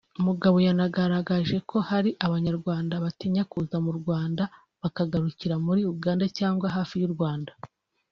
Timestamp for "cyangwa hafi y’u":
6.37-7.11